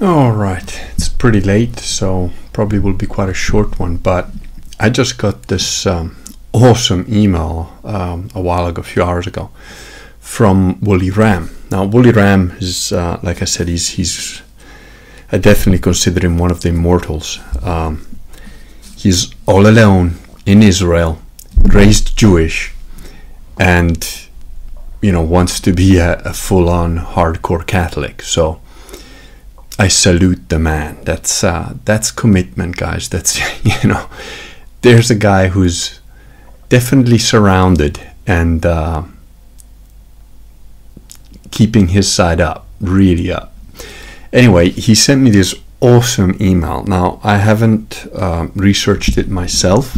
All 0.00 0.30
right, 0.30 0.80
it's 0.92 1.08
pretty 1.08 1.40
late, 1.40 1.80
so 1.80 2.30
probably 2.52 2.78
will 2.78 2.92
be 2.92 3.06
quite 3.06 3.28
a 3.28 3.34
short 3.34 3.80
one. 3.80 3.96
But 3.96 4.30
I 4.78 4.90
just 4.90 5.18
got 5.18 5.48
this 5.48 5.86
um, 5.86 6.16
awesome 6.52 7.04
email 7.08 7.76
um, 7.82 8.28
a 8.32 8.40
while 8.40 8.68
ago, 8.68 8.80
a 8.80 8.84
few 8.84 9.02
hours 9.02 9.26
ago, 9.26 9.50
from 10.20 10.80
Wooly 10.80 11.10
Ram. 11.10 11.50
Now, 11.72 11.84
Wooly 11.84 12.12
Ram 12.12 12.52
is, 12.60 12.92
uh, 12.92 13.18
like 13.24 13.42
I 13.42 13.44
said, 13.44 13.66
he's 13.66 13.88
he's 13.88 14.40
I 15.32 15.38
definitely 15.38 15.80
consider 15.80 16.24
him 16.24 16.38
one 16.38 16.52
of 16.52 16.60
the 16.60 16.68
immortals. 16.68 17.40
Um, 17.60 18.06
he's 18.96 19.34
all 19.46 19.66
alone 19.66 20.14
in 20.46 20.62
Israel, 20.62 21.18
raised 21.56 22.16
Jewish, 22.16 22.72
and 23.58 24.28
you 25.02 25.10
know 25.10 25.22
wants 25.22 25.58
to 25.58 25.72
be 25.72 25.98
a, 25.98 26.20
a 26.20 26.32
full-on 26.32 26.98
hardcore 26.98 27.66
Catholic. 27.66 28.22
So 28.22 28.60
I 29.78 29.88
salute 29.88 30.48
the 30.48 30.58
man. 30.58 30.98
That's 31.04 31.44
uh, 31.44 31.74
that's 31.84 32.10
commitment, 32.10 32.76
guys. 32.76 33.08
That's 33.08 33.38
you 33.82 33.88
know, 33.88 34.08
there's 34.82 35.10
a 35.10 35.14
guy 35.14 35.48
who's 35.48 36.00
definitely 36.68 37.18
surrounded 37.18 38.00
and 38.26 38.66
uh, 38.66 39.04
keeping 41.50 41.88
his 41.88 42.10
side 42.10 42.40
up, 42.40 42.66
really 42.80 43.30
up. 43.30 43.54
Anyway, 44.32 44.70
he 44.70 44.94
sent 44.94 45.22
me 45.22 45.30
this 45.30 45.54
awesome 45.80 46.36
email. 46.40 46.82
Now 46.82 47.20
I 47.22 47.36
haven't 47.36 48.06
uh, 48.14 48.48
researched 48.56 49.16
it 49.16 49.28
myself, 49.28 49.96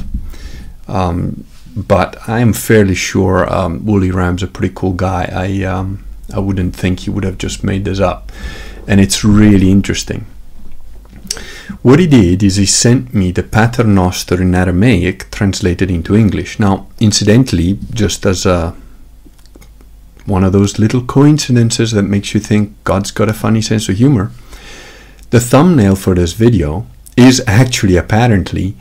um, 0.89 1.45
but 1.75 2.29
I 2.29 2.41
am 2.41 2.53
fairly 2.53 2.95
sure 2.95 3.51
um, 3.53 3.87
Wooly 3.87 4.11
Ram's 4.11 4.43
a 4.43 4.47
pretty 4.47 4.75
cool 4.77 4.93
guy. 4.93 5.29
I 5.33 5.65
um, 5.65 6.05
I 6.35 6.39
wouldn't 6.39 6.77
think 6.77 7.01
he 7.01 7.11
would 7.11 7.25
have 7.25 7.39
just 7.39 7.65
made 7.65 7.87
this 7.87 7.99
up 7.99 8.31
and 8.91 9.01
it's 9.01 9.25
really 9.25 9.71
interesting. 9.71 10.27
What 11.83 12.01
he 12.01 12.09
did 12.09 12.43
is 12.43 12.57
he 12.57 12.67
sent 12.67 13.15
me 13.15 13.31
the 13.31 13.45
Paternoster 13.45 14.43
in 14.43 14.53
Aramaic 14.53 15.31
translated 15.31 15.91
into 15.93 16.17
English. 16.17 16.59
Now, 16.59 16.89
incidentally, 16.99 17.79
just 17.95 18.27
as 18.27 18.45
a 18.45 18.75
one 20.27 20.43
of 20.45 20.53
those 20.53 20.79
little 20.79 21.03
coincidences 21.03 21.93
that 21.93 22.03
makes 22.03 22.35
you 22.35 22.41
think 22.41 22.75
God's 22.85 23.13
got 23.13 23.29
a 23.29 23.33
funny 23.33 23.63
sense 23.63 23.89
of 23.89 23.97
humor, 23.97 24.33
the 25.31 25.41
thumbnail 25.41 25.95
for 25.95 26.15
this 26.17 26.33
video 26.33 26.87
is 27.17 27.43
actually 27.47 27.97
apparently 27.97 28.75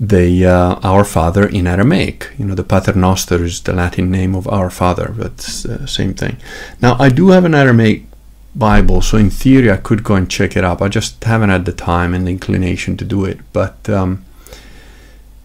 the 0.00 0.46
uh, 0.46 0.80
Our 0.82 1.04
Father 1.04 1.46
in 1.46 1.66
Aramaic. 1.66 2.30
You 2.38 2.46
know, 2.46 2.54
the 2.54 2.64
Paternoster 2.64 3.44
is 3.44 3.60
the 3.60 3.74
Latin 3.74 4.10
name 4.10 4.34
of 4.34 4.48
Our 4.48 4.70
Father, 4.70 5.14
but 5.16 5.36
the 5.36 5.86
same 5.86 6.14
thing. 6.14 6.38
Now, 6.80 6.96
I 6.98 7.10
do 7.10 7.28
have 7.28 7.44
an 7.44 7.54
Aramaic 7.54 8.06
Bible, 8.54 9.00
so 9.00 9.16
in 9.16 9.30
theory 9.30 9.70
I 9.70 9.78
could 9.78 10.04
go 10.04 10.14
and 10.14 10.30
check 10.30 10.56
it 10.56 10.64
up. 10.64 10.82
I 10.82 10.88
just 10.88 11.22
haven't 11.24 11.50
had 11.50 11.64
the 11.64 11.72
time 11.72 12.14
and 12.14 12.26
the 12.26 12.32
inclination 12.32 12.96
to 12.98 13.04
do 13.04 13.24
it. 13.24 13.40
But 13.52 13.88
um, 13.88 14.24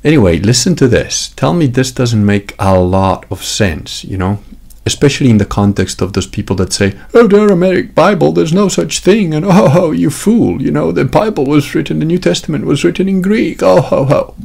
anyway, 0.03 0.39
listen 0.39 0.75
to 0.75 0.87
this. 0.87 1.29
Tell 1.29 1.53
me 1.53 1.67
this 1.67 1.91
doesn't 1.91 2.25
make 2.25 2.53
a 2.59 2.77
lot 2.79 3.25
of 3.31 3.43
sense, 3.43 4.03
you 4.03 4.17
know, 4.17 4.39
especially 4.85 5.29
in 5.29 5.37
the 5.37 5.45
context 5.45 6.01
of 6.01 6.13
those 6.13 6.27
people 6.27 6.55
that 6.57 6.73
say, 6.73 6.99
"Oh, 7.13 7.27
the 7.27 7.39
Aramaic 7.39 7.95
Bible, 7.95 8.33
there's 8.33 8.53
no 8.53 8.67
such 8.67 8.99
thing," 8.99 9.33
and 9.33 9.45
"Oh, 9.45 9.71
oh 9.73 9.91
you 9.91 10.09
fool," 10.09 10.61
you 10.61 10.71
know, 10.71 10.91
the 10.91 11.05
Bible 11.05 11.45
was 11.45 11.73
written, 11.73 11.99
the 11.99 12.05
New 12.05 12.19
Testament 12.19 12.65
was 12.65 12.83
written 12.83 13.07
in 13.07 13.21
Greek. 13.21 13.63
Oh, 13.63 13.81
ho, 13.81 14.05
ho. 14.05 14.35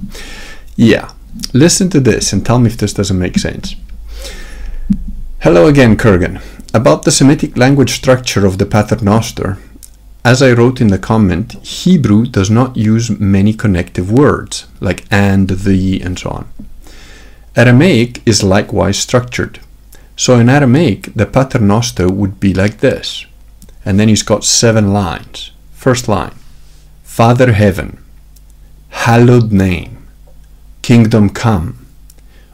Yeah, 0.76 1.10
listen 1.52 1.90
to 1.90 2.00
this 2.00 2.32
and 2.32 2.46
tell 2.46 2.58
me 2.58 2.68
if 2.68 2.76
this 2.76 2.94
doesn't 2.94 3.18
make 3.18 3.38
sense. 3.38 3.74
Hello 5.40 5.66
again, 5.66 5.96
Kurgan. 5.96 6.40
About 6.74 7.02
the 7.02 7.12
Semitic 7.12 7.58
language 7.58 7.92
structure 7.92 8.46
of 8.46 8.56
the 8.56 8.64
Paternoster, 8.64 9.58
as 10.24 10.40
I 10.40 10.52
wrote 10.52 10.80
in 10.80 10.88
the 10.88 10.98
comment, 10.98 11.52
Hebrew 11.66 12.24
does 12.24 12.48
not 12.48 12.78
use 12.78 13.10
many 13.10 13.52
connective 13.52 14.10
words, 14.10 14.66
like 14.80 15.04
and, 15.10 15.50
the, 15.50 16.00
and 16.00 16.18
so 16.18 16.30
on. 16.30 16.48
Aramaic 17.56 18.26
is 18.26 18.42
likewise 18.42 18.98
structured. 18.98 19.60
So 20.16 20.38
in 20.38 20.48
Aramaic, 20.48 21.12
the 21.14 21.26
Paternoster 21.26 22.08
would 22.08 22.40
be 22.40 22.54
like 22.54 22.78
this. 22.78 23.26
And 23.84 24.00
then 24.00 24.08
he's 24.08 24.22
got 24.22 24.42
seven 24.42 24.94
lines. 24.94 25.50
First 25.72 26.08
line 26.08 26.34
Father 27.02 27.52
Heaven, 27.52 28.02
hallowed 28.88 29.52
name, 29.52 30.06
kingdom 30.80 31.28
come, 31.28 31.84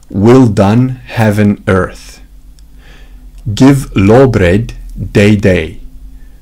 will 0.09 0.47
done 0.49 0.89
heaven 0.89 1.63
earth. 1.69 2.18
Give 3.53 3.95
law 3.95 4.27
bread 4.27 4.73
day 5.11 5.35
day. 5.35 5.79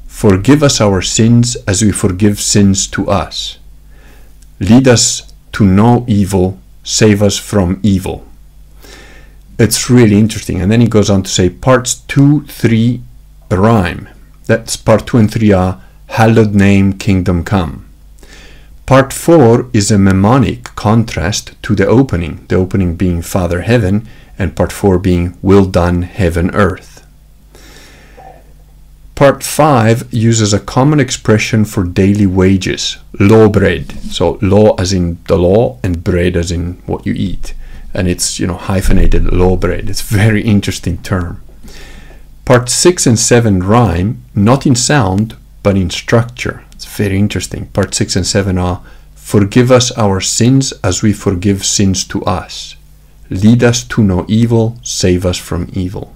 Forgive 0.07 0.63
us 0.63 0.81
our 0.81 1.01
sins 1.01 1.56
as 1.68 1.84
we 1.84 1.91
forgive 1.91 2.40
sins 2.40 2.88
to 2.88 3.07
us. 3.07 3.59
Lead 4.59 4.88
us 4.88 5.31
to 5.51 5.63
no 5.63 6.06
evil, 6.07 6.59
save 6.84 7.22
us 7.22 7.38
from 7.38 7.79
evil. 7.84 8.25
It's 9.59 9.90
really 9.90 10.18
interesting. 10.18 10.59
And 10.59 10.72
then 10.72 10.81
he 10.81 10.88
goes 10.88 11.09
on 11.09 11.23
to 11.23 11.29
say 11.29 11.50
parts 11.50 11.95
2, 11.95 12.45
3 12.45 13.01
rhyme. 13.51 14.09
That's 14.45 14.75
part 14.75 15.06
2 15.06 15.18
and 15.18 15.31
3 15.31 15.51
are 15.51 15.81
hallowed 16.07 16.56
name, 16.56 16.94
kingdom 16.94 17.44
come. 17.44 17.85
Part 18.88 19.12
4 19.13 19.69
is 19.74 19.91
a 19.91 19.97
mnemonic 19.97 20.63
contrast 20.75 21.62
to 21.63 21.75
the 21.75 21.85
opening, 21.85 22.45
the 22.47 22.56
opening 22.56 22.95
being 22.95 23.22
Father 23.22 23.62
Heaven, 23.62 24.07
and 24.39 24.56
part 24.56 24.72
4 24.72 24.97
being 24.97 25.38
Will 25.41 25.66
done 25.66 26.03
heaven 26.03 26.50
earth. 26.56 26.87
Part 29.17 29.44
5 29.44 30.13
uses 30.13 30.53
a 30.53 30.59
common 30.59 31.00
expression 31.00 31.66
for 31.66 31.83
daily 31.83 32.28
wages, 32.28 32.97
law 33.19 33.50
bread. 33.50 33.94
So 34.11 34.38
law 34.44 34.75
as 34.75 34.94
in 34.94 35.17
the 35.28 35.39
law 35.39 35.79
and 35.81 36.03
bread 36.03 36.38
as 36.38 36.51
in 36.51 36.73
what 36.85 37.03
you 37.03 37.13
eat. 37.13 37.56
And 37.95 38.07
it's, 38.07 38.39
you 38.39 38.45
know, 38.45 38.57
hyphenated 38.57 39.33
law 39.33 39.56
bread. 39.56 39.89
It's 39.89 40.01
a 40.01 40.13
very 40.13 40.44
interesting 40.44 41.00
term. 41.00 41.41
Part 42.45 42.69
6 42.69 43.07
and 43.07 43.17
7 43.17 43.63
rhyme, 43.63 44.23
not 44.35 44.67
in 44.67 44.75
sound, 44.75 45.35
but 45.63 45.75
in 45.75 45.89
structure. 45.89 46.63
It's 46.73 46.85
very 46.85 47.17
interesting. 47.17 47.69
Part 47.69 47.95
6 47.95 48.17
and 48.17 48.27
7 48.27 48.59
are 48.59 48.83
Forgive 49.16 49.72
us 49.72 49.91
our 49.97 50.22
sins 50.22 50.73
as 50.83 51.01
we 51.01 51.11
forgive 51.11 51.66
sins 51.66 52.03
to 52.09 52.23
us. 52.25 52.75
Lead 53.31 53.63
us 53.63 53.83
to 53.85 54.03
no 54.03 54.27
evil, 54.29 54.77
save 54.83 55.25
us 55.25 55.39
from 55.39 55.72
evil. 55.73 56.13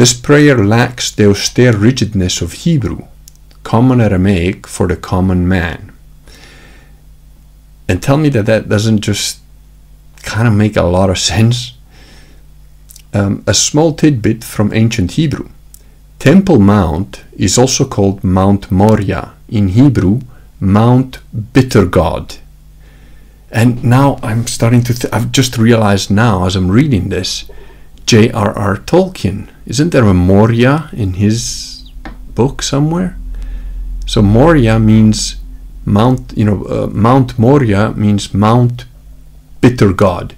This 0.00 0.14
prayer 0.14 0.56
lacks 0.56 1.10
the 1.10 1.28
austere 1.28 1.76
rigidness 1.76 2.40
of 2.40 2.64
Hebrew, 2.64 3.02
common 3.64 4.00
Aramaic 4.00 4.66
for 4.66 4.88
the 4.88 4.96
common 4.96 5.46
man. 5.46 5.92
And 7.86 8.02
tell 8.02 8.16
me 8.16 8.30
that 8.30 8.46
that 8.46 8.70
doesn't 8.70 9.02
just 9.02 9.40
kind 10.22 10.48
of 10.48 10.54
make 10.54 10.74
a 10.74 10.84
lot 10.84 11.10
of 11.10 11.18
sense. 11.32 11.74
Um, 13.12 13.44
a 13.46 13.52
small 13.52 13.92
tidbit 13.92 14.42
from 14.42 14.72
ancient 14.72 15.10
Hebrew. 15.18 15.50
Temple 16.18 16.60
Mount 16.60 17.22
is 17.36 17.58
also 17.58 17.84
called 17.86 18.24
Mount 18.24 18.70
Moriah, 18.70 19.34
in 19.50 19.68
Hebrew, 19.68 20.20
Mount 20.58 21.18
Bitter 21.52 21.84
God. 21.84 22.36
And 23.50 23.84
now 23.84 24.18
I'm 24.22 24.46
starting 24.46 24.82
to, 24.84 24.94
th- 24.94 25.12
I've 25.12 25.30
just 25.30 25.58
realized 25.58 26.10
now 26.10 26.46
as 26.46 26.56
I'm 26.56 26.70
reading 26.70 27.10
this, 27.10 27.44
J.R.R. 28.10 28.76
Tolkien. 28.78 29.46
Isn't 29.66 29.90
there 29.90 30.02
a 30.02 30.12
Moria 30.12 30.90
in 30.92 31.12
his 31.12 31.84
book 32.34 32.60
somewhere? 32.60 33.16
So 34.04 34.20
Moria 34.20 34.80
means 34.80 35.36
Mount, 35.84 36.32
you 36.36 36.44
know, 36.44 36.64
uh, 36.64 36.88
Mount 36.88 37.38
Moria 37.38 37.92
means 37.92 38.34
Mount 38.34 38.84
Bitter 39.60 39.92
God. 39.92 40.34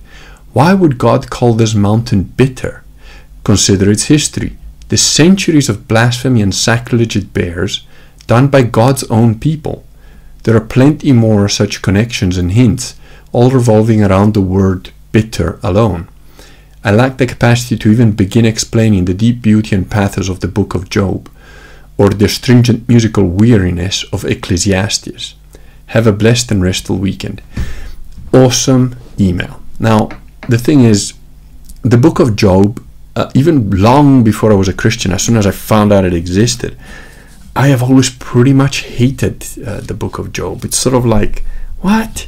Why 0.53 0.75
would 0.75 0.99
God 0.99 1.31
call 1.31 1.55
this 1.55 1.75
mountain 1.75 2.25
bitter? 2.25 2.85
Consider 3.43 3.91
its 3.91 4.05
history. 4.05 4.59
The 4.91 4.99
centuries 4.99 5.71
of 5.71 5.89
blasphemy 5.89 6.43
and 6.43 6.55
sacrilege 6.55 7.17
it 7.17 7.33
bears, 7.33 7.87
done 8.27 8.49
by 8.49 8.65
God's 8.65 9.05
own 9.05 9.41
people. 9.41 9.83
There 10.43 10.55
are 10.55 10.75
plenty 10.77 11.13
more 11.13 11.49
such 11.49 11.81
connections 11.81 12.37
and 12.37 12.53
hints, 12.53 12.97
all 13.33 13.51
revolving 13.51 14.05
around 14.05 14.35
the 14.35 14.43
word 14.43 14.91
bitter 15.11 15.59
alone. 15.63 16.09
I 16.85 16.91
lack 16.91 17.19
the 17.19 17.27
capacity 17.27 17.77
to 17.79 17.91
even 17.91 18.13
begin 18.13 18.45
explaining 18.45 19.05
the 19.05 19.15
deep 19.15 19.41
beauty 19.41 19.77
and 19.77 19.89
pathos 19.89 20.29
of 20.29 20.41
the 20.41 20.49
book 20.49 20.75
of 20.75 20.91
Job, 20.91 21.31
or 21.97 22.09
the 22.09 22.29
stringent 22.29 22.89
musical 22.89 23.25
weariness 23.25 24.05
of 24.13 24.25
Ecclesiastes. 24.25 25.35
Have 25.87 26.07
a 26.07 26.13
blessed 26.13 26.51
and 26.51 26.63
restful 26.63 26.97
weekend. 26.97 27.41
Awesome 28.33 28.97
email. 29.21 29.63
Now, 29.79 30.09
the 30.49 30.59
thing 30.59 30.81
is, 30.81 31.15
the 31.83 31.99
book 31.99 32.19
of 32.19 32.35
Job, 32.35 32.83
uh, 33.15 33.31
even 33.35 33.71
long 33.71 34.25
before 34.25 34.51
I 34.51 34.57
was 34.57 34.69
a 34.69 34.73
Christian, 34.73 35.13
as 35.13 35.23
soon 35.23 35.37
as 35.37 35.47
I 35.47 35.51
found 35.53 35.93
out 35.93 36.05
it 36.05 36.15
existed, 36.15 36.77
I 37.55 37.69
have 37.69 37.83
always 37.83 38.11
pretty 38.11 38.53
much 38.53 38.79
hated 38.79 39.47
uh, 39.65 39.81
the 39.81 39.95
book 39.95 40.19
of 40.19 40.33
Job. 40.33 40.65
It's 40.65 40.79
sort 40.79 40.95
of 40.95 41.05
like, 41.05 41.45
what? 41.81 42.27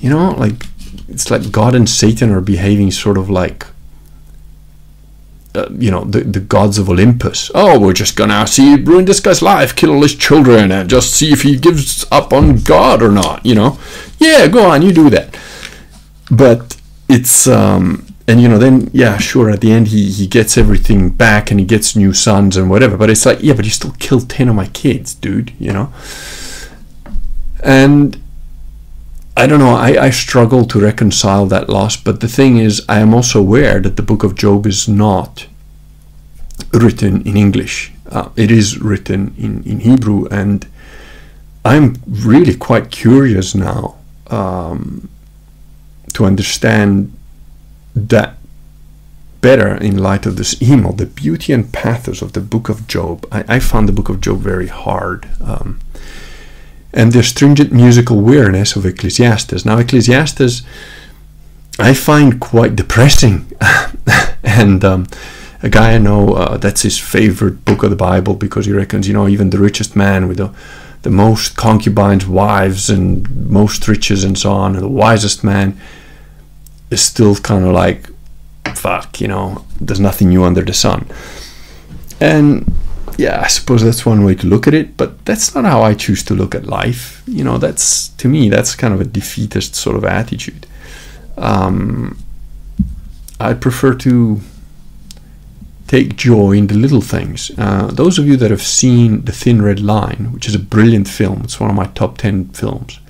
You 0.00 0.10
know, 0.10 0.30
like, 0.30 0.66
it's 1.08 1.30
like 1.30 1.50
God 1.50 1.74
and 1.74 1.88
Satan 1.88 2.30
are 2.30 2.40
behaving 2.40 2.92
sort 2.92 3.18
of 3.18 3.28
like 3.28 3.66
uh, 5.54 5.68
you 5.70 5.90
know 5.90 6.04
the, 6.04 6.20
the 6.20 6.40
gods 6.40 6.78
of 6.78 6.88
Olympus. 6.88 7.50
Oh, 7.54 7.78
we're 7.78 7.92
just 7.92 8.16
gonna 8.16 8.46
see 8.46 8.76
ruin 8.76 9.04
this 9.04 9.20
guy's 9.20 9.42
life, 9.42 9.74
kill 9.74 9.92
all 9.92 10.02
his 10.02 10.14
children, 10.14 10.70
and 10.72 10.88
just 10.88 11.12
see 11.12 11.32
if 11.32 11.42
he 11.42 11.56
gives 11.56 12.06
up 12.10 12.32
on 12.32 12.58
God 12.58 13.02
or 13.02 13.10
not. 13.10 13.44
You 13.44 13.54
know, 13.54 13.78
yeah, 14.18 14.46
go 14.48 14.70
on, 14.70 14.82
you 14.82 14.92
do 14.92 15.10
that. 15.10 15.36
But 16.30 16.80
it's 17.08 17.46
um, 17.46 18.06
and 18.28 18.40
you 18.40 18.48
know 18.48 18.58
then 18.58 18.90
yeah, 18.92 19.18
sure. 19.18 19.50
At 19.50 19.60
the 19.60 19.72
end, 19.72 19.88
he 19.88 20.10
he 20.10 20.26
gets 20.26 20.56
everything 20.56 21.10
back 21.10 21.50
and 21.50 21.58
he 21.58 21.66
gets 21.66 21.96
new 21.96 22.12
sons 22.12 22.56
and 22.56 22.70
whatever. 22.70 22.96
But 22.96 23.10
it's 23.10 23.26
like 23.26 23.42
yeah, 23.42 23.54
but 23.54 23.64
you 23.64 23.70
still 23.70 23.92
killed 23.98 24.30
ten 24.30 24.48
of 24.48 24.54
my 24.54 24.68
kids, 24.68 25.14
dude. 25.14 25.52
You 25.58 25.72
know, 25.72 25.92
and 27.64 28.22
I 29.36 29.46
don't 29.46 29.60
know. 29.60 29.74
I, 29.74 30.06
I 30.06 30.10
struggle 30.10 30.64
to 30.66 30.80
reconcile 30.80 31.46
that 31.46 31.68
loss, 31.68 31.96
but 31.96 32.20
the 32.20 32.28
thing 32.28 32.58
is, 32.58 32.84
I 32.88 33.00
am 33.00 33.14
also 33.14 33.40
aware 33.40 33.80
that 33.80 33.96
the 33.96 34.02
book 34.02 34.22
of 34.22 34.34
Job 34.34 34.66
is 34.66 34.88
not 34.88 35.46
written 36.72 37.26
in 37.26 37.36
English. 37.36 37.92
Uh, 38.10 38.28
it 38.36 38.50
is 38.50 38.78
written 38.78 39.34
in, 39.38 39.62
in 39.64 39.80
Hebrew, 39.80 40.26
and 40.26 40.66
I'm 41.64 41.96
really 42.06 42.54
quite 42.54 42.90
curious 42.90 43.54
now 43.54 43.96
um, 44.28 45.08
to 46.14 46.24
understand 46.24 47.16
that 47.94 48.36
better 49.40 49.74
in 49.76 49.96
light 49.96 50.26
of 50.26 50.36
this 50.36 50.60
email. 50.60 50.92
The 50.92 51.06
beauty 51.06 51.52
and 51.52 51.72
pathos 51.72 52.22
of 52.22 52.32
the 52.32 52.40
book 52.40 52.68
of 52.68 52.86
Job. 52.86 53.26
I, 53.32 53.44
I 53.56 53.58
found 53.58 53.88
the 53.88 53.92
book 53.92 54.08
of 54.08 54.20
Job 54.20 54.38
very 54.40 54.66
hard. 54.66 55.28
Um, 55.40 55.80
and 56.92 57.12
the 57.12 57.22
stringent 57.22 57.72
musical 57.72 58.18
awareness 58.18 58.76
of 58.76 58.84
Ecclesiastes. 58.84 59.64
Now, 59.64 59.78
Ecclesiastes 59.78 60.62
I 61.80 61.94
find 61.94 62.40
quite 62.40 62.76
depressing, 62.76 63.50
and 64.44 64.84
um, 64.84 65.06
a 65.62 65.70
guy 65.70 65.94
I 65.94 65.98
know 65.98 66.34
uh, 66.34 66.56
that's 66.58 66.82
his 66.82 66.98
favorite 66.98 67.64
book 67.64 67.82
of 67.82 67.90
the 67.90 67.96
Bible 67.96 68.34
because 68.34 68.66
he 68.66 68.72
reckons 68.72 69.08
you 69.08 69.14
know 69.14 69.26
even 69.28 69.50
the 69.50 69.58
richest 69.58 69.96
man 69.96 70.28
with 70.28 70.36
the 70.36 70.52
the 71.02 71.10
most 71.10 71.56
concubines, 71.56 72.26
wives, 72.26 72.90
and 72.90 73.48
most 73.48 73.88
riches 73.88 74.22
and 74.22 74.38
so 74.38 74.52
on, 74.52 74.74
and 74.74 74.84
the 74.84 74.88
wisest 74.88 75.42
man 75.42 75.80
is 76.90 77.00
still 77.00 77.34
kind 77.36 77.64
of 77.64 77.72
like 77.72 78.10
fuck, 78.74 79.20
you 79.20 79.28
know, 79.28 79.64
there's 79.80 80.00
nothing 80.00 80.28
new 80.28 80.44
under 80.44 80.62
the 80.62 80.74
sun, 80.74 81.06
and 82.20 82.70
yeah, 83.20 83.42
I 83.44 83.48
suppose 83.48 83.82
that's 83.82 84.06
one 84.06 84.24
way 84.24 84.34
to 84.36 84.46
look 84.46 84.66
at 84.66 84.72
it, 84.72 84.96
but 84.96 85.26
that's 85.26 85.54
not 85.54 85.66
how 85.66 85.82
I 85.82 85.92
choose 85.92 86.22
to 86.24 86.34
look 86.34 86.54
at 86.54 86.64
life. 86.64 87.22
You 87.26 87.44
know, 87.44 87.58
that's 87.58 88.08
to 88.20 88.28
me, 88.28 88.48
that's 88.48 88.74
kind 88.74 88.94
of 88.94 89.00
a 89.00 89.04
defeatist 89.04 89.74
sort 89.74 89.96
of 89.96 90.04
attitude. 90.06 90.66
Um, 91.36 92.16
I 93.38 93.52
prefer 93.52 93.94
to 93.94 94.40
take 95.86 96.16
joy 96.16 96.52
in 96.52 96.68
the 96.68 96.74
little 96.74 97.02
things. 97.02 97.50
Uh, 97.58 97.88
those 97.88 98.18
of 98.18 98.26
you 98.26 98.36
that 98.38 98.50
have 98.50 98.62
seen 98.62 99.24
The 99.26 99.32
Thin 99.32 99.60
Red 99.60 99.80
Line, 99.80 100.32
which 100.32 100.48
is 100.48 100.54
a 100.54 100.58
brilliant 100.58 101.08
film, 101.08 101.42
it's 101.44 101.60
one 101.60 101.68
of 101.68 101.76
my 101.76 101.88
top 101.88 102.16
10 102.16 102.50
films. 102.50 103.00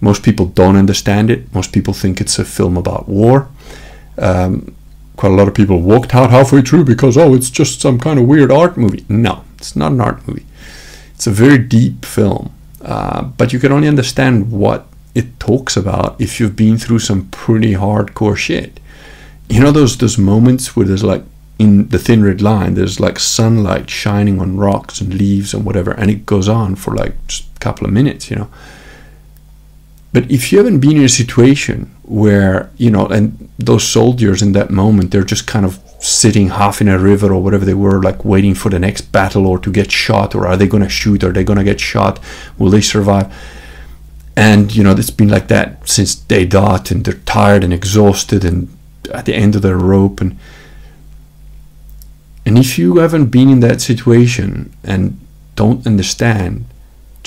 Most 0.00 0.22
people 0.22 0.46
don't 0.46 0.76
understand 0.76 1.28
it. 1.28 1.52
Most 1.52 1.72
people 1.72 1.92
think 1.92 2.20
it's 2.20 2.38
a 2.38 2.44
film 2.44 2.76
about 2.76 3.08
war. 3.08 3.48
Um, 4.16 4.76
quite 5.20 5.32
a 5.32 5.34
lot 5.34 5.48
of 5.48 5.52
people 5.52 5.82
walked 5.82 6.14
out 6.14 6.30
halfway 6.30 6.62
through 6.62 6.82
because 6.82 7.18
oh 7.18 7.34
it's 7.34 7.50
just 7.50 7.82
some 7.82 7.98
kind 7.98 8.18
of 8.18 8.26
weird 8.26 8.50
art 8.50 8.78
movie. 8.78 9.04
No 9.06 9.44
it's 9.58 9.76
not 9.76 9.92
an 9.92 10.00
art 10.00 10.26
movie. 10.26 10.46
It's 11.14 11.26
a 11.26 11.30
very 11.30 11.58
deep 11.58 12.06
film. 12.06 12.54
Uh, 12.80 13.24
but 13.24 13.52
you 13.52 13.58
can 13.58 13.70
only 13.70 13.86
understand 13.86 14.50
what 14.50 14.86
it 15.14 15.38
talks 15.38 15.76
about 15.76 16.18
if 16.18 16.40
you've 16.40 16.56
been 16.56 16.78
through 16.78 17.00
some 17.00 17.28
pretty 17.28 17.74
hardcore 17.74 18.34
shit. 18.34 18.80
You 19.50 19.60
know 19.60 19.72
those 19.72 19.98
those 19.98 20.16
moments 20.16 20.74
where 20.74 20.86
there's 20.86 21.04
like 21.04 21.24
in 21.58 21.88
the 21.88 21.98
thin 21.98 22.24
red 22.24 22.40
line 22.40 22.72
there's 22.72 22.98
like 22.98 23.18
sunlight 23.18 23.90
shining 23.90 24.40
on 24.40 24.56
rocks 24.56 25.02
and 25.02 25.12
leaves 25.12 25.52
and 25.52 25.66
whatever 25.66 25.90
and 25.90 26.10
it 26.10 26.24
goes 26.24 26.48
on 26.48 26.74
for 26.74 26.94
like 26.94 27.14
just 27.26 27.44
a 27.56 27.58
couple 27.58 27.86
of 27.86 27.92
minutes 27.92 28.30
you 28.30 28.36
know? 28.36 28.48
But 30.14 30.30
if 30.30 30.50
you 30.50 30.56
haven't 30.56 30.80
been 30.80 30.96
in 30.96 31.04
a 31.04 31.16
situation 31.22 31.94
where, 32.10 32.68
you 32.76 32.90
know, 32.90 33.06
and 33.06 33.48
those 33.56 33.86
soldiers 33.86 34.42
in 34.42 34.50
that 34.50 34.68
moment, 34.68 35.12
they're 35.12 35.22
just 35.22 35.46
kind 35.46 35.64
of 35.64 35.78
sitting 36.00 36.48
half 36.48 36.80
in 36.80 36.88
a 36.88 36.98
river 36.98 37.32
or 37.32 37.40
whatever 37.40 37.64
they 37.64 37.74
were, 37.74 38.02
like 38.02 38.24
waiting 38.24 38.52
for 38.52 38.68
the 38.68 38.80
next 38.80 39.12
battle 39.12 39.46
or 39.46 39.60
to 39.60 39.70
get 39.70 39.92
shot, 39.92 40.34
or 40.34 40.44
are 40.44 40.56
they 40.56 40.66
going 40.66 40.82
to 40.82 40.88
shoot? 40.88 41.22
Are 41.22 41.30
they 41.30 41.44
going 41.44 41.58
to 41.58 41.64
get 41.64 41.78
shot? 41.78 42.18
Will 42.58 42.68
they 42.68 42.80
survive? 42.80 43.32
And, 44.36 44.74
you 44.74 44.82
know, 44.82 44.90
it's 44.90 45.10
been 45.10 45.28
like 45.28 45.46
that 45.48 45.88
since 45.88 46.16
day 46.16 46.46
dot, 46.46 46.90
and 46.90 47.04
they're 47.04 47.14
tired 47.14 47.62
and 47.62 47.72
exhausted 47.72 48.44
and 48.44 48.76
at 49.14 49.26
the 49.26 49.34
end 49.34 49.54
of 49.54 49.62
their 49.62 49.78
rope. 49.78 50.20
And, 50.20 50.36
and 52.44 52.58
if 52.58 52.76
you 52.76 52.96
haven't 52.96 53.26
been 53.26 53.48
in 53.48 53.60
that 53.60 53.80
situation 53.80 54.74
and 54.82 55.16
don't 55.54 55.86
understand 55.86 56.64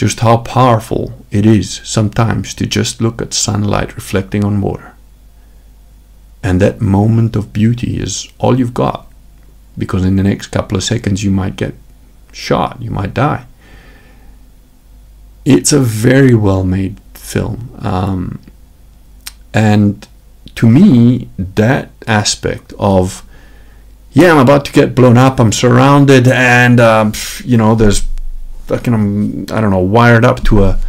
just 0.04 0.20
how 0.20 0.36
powerful 0.36 1.14
it 1.32 1.46
is 1.46 1.80
sometimes 1.86 2.54
to 2.54 2.66
just 2.66 3.00
look 3.00 3.22
at 3.22 3.34
sunlight 3.34 3.96
reflecting 3.96 4.44
on 4.44 4.60
water. 4.60 4.94
And 6.44 6.60
that 6.60 6.82
moment 6.82 7.38
of 7.38 7.54
beauty 7.54 8.02
is 8.02 8.28
all 8.38 8.60
you've 8.60 8.74
got. 8.74 9.08
Because 9.78 10.04
in 10.04 10.18
the 10.18 10.24
next 10.24 10.48
couple 10.48 10.76
of 10.76 10.84
seconds, 10.84 11.24
you 11.24 11.32
might 11.32 11.56
get 11.56 11.74
shot, 12.34 12.82
you 12.82 12.92
might 12.92 13.14
die. 13.14 13.46
It's 15.46 15.72
a 15.72 15.80
very 15.80 16.36
well 16.36 16.66
made 16.66 17.00
film. 17.14 17.74
Um, 17.80 18.42
and 19.54 20.06
to 20.56 20.68
me, 20.68 21.30
that 21.38 21.92
aspect 22.08 22.74
of, 22.78 23.24
yeah, 24.12 24.34
I'm 24.34 24.40
about 24.40 24.66
to 24.66 24.74
get 24.74 24.96
blown 24.96 25.18
up, 25.18 25.40
I'm 25.40 25.54
surrounded, 25.54 26.28
and, 26.28 26.82
um, 26.82 27.14
you 27.46 27.56
know, 27.56 27.74
there's 27.74 28.02
fucking 28.68 28.94
I'm 28.94 29.44
I 29.44 29.62
don't 29.62 29.72
know 29.72 29.80
wired 29.80 30.26
up 30.26 30.44
to 30.46 30.64
a 30.64 30.80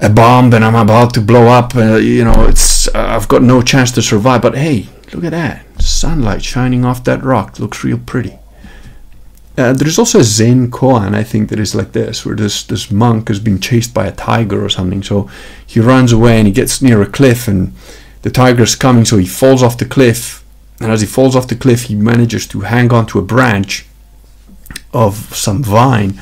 a 0.00 0.08
bomb 0.08 0.52
and 0.54 0.64
I'm 0.64 0.74
about 0.74 1.14
to 1.14 1.20
blow 1.20 1.46
up. 1.48 1.74
Uh, 1.76 1.96
you 1.96 2.24
know, 2.24 2.46
it's 2.46 2.88
uh, 2.88 3.16
I've 3.16 3.28
got 3.28 3.42
no 3.42 3.62
chance 3.62 3.92
to 3.92 4.02
survive. 4.02 4.42
But 4.42 4.56
hey, 4.56 4.88
look 5.12 5.24
at 5.24 5.32
that 5.32 5.64
sunlight 5.80 6.42
shining 6.42 6.84
off 6.84 7.04
that 7.04 7.22
rock. 7.22 7.58
Looks 7.58 7.84
real 7.84 7.98
pretty. 7.98 8.38
Uh, 9.58 9.74
there's 9.74 9.98
also 9.98 10.20
a 10.20 10.24
Zen 10.24 10.70
koan, 10.70 11.14
I 11.14 11.22
think, 11.22 11.50
that 11.50 11.60
is 11.60 11.74
like 11.74 11.92
this, 11.92 12.24
where 12.24 12.36
this 12.36 12.62
this 12.62 12.90
monk 12.90 13.28
has 13.28 13.40
been 13.40 13.60
chased 13.60 13.92
by 13.92 14.06
a 14.06 14.12
tiger 14.12 14.64
or 14.64 14.70
something. 14.70 15.02
So 15.02 15.28
he 15.66 15.80
runs 15.80 16.12
away 16.12 16.38
and 16.38 16.46
he 16.46 16.52
gets 16.52 16.80
near 16.80 17.02
a 17.02 17.06
cliff, 17.06 17.46
and 17.46 17.74
the 18.22 18.30
tiger's 18.30 18.76
coming. 18.76 19.04
So 19.04 19.18
he 19.18 19.26
falls 19.26 19.62
off 19.62 19.76
the 19.76 19.84
cliff, 19.84 20.44
and 20.80 20.90
as 20.90 21.02
he 21.02 21.06
falls 21.06 21.36
off 21.36 21.48
the 21.48 21.56
cliff, 21.56 21.84
he 21.84 21.94
manages 21.94 22.46
to 22.48 22.60
hang 22.60 22.90
on 22.92 23.06
to 23.06 23.18
a 23.18 23.22
branch 23.22 23.86
of 24.92 25.34
some 25.34 25.62
vine. 25.62 26.20